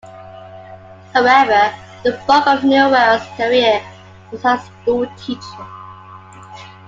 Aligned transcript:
However, 1.13 1.71
the 2.03 2.19
bulk 2.25 2.47
of 2.47 2.63
Newell's 2.63 3.21
career 3.37 3.83
was 4.31 4.43
as 4.43 4.59
a 4.67 4.71
school 4.81 5.05
teacher. 5.15 5.67